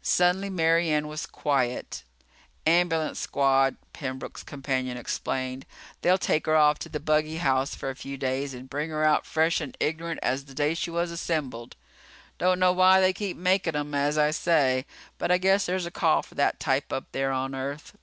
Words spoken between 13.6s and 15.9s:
'em, as I say. But I guess there's a